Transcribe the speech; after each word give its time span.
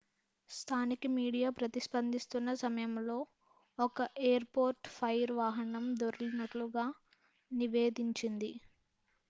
స్థానిక 0.49 1.07
మీడియా 1.15 1.49
ప్రతిస్పందిస్తున్నసమయంలో 1.57 3.17
ఒక 3.77 3.99
ఎయిర్ 4.23 4.47
పోర్ట్ 4.55 4.89
ఫైర్ 4.95 5.33
వాహనం 5.41 5.85
దొర్లినట్లు 6.01 6.67
గా 6.75 6.87
నివేదించింది 7.51 8.51